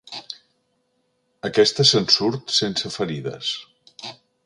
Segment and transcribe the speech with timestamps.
[1.51, 3.55] Aquesta se'n surt sense ferides.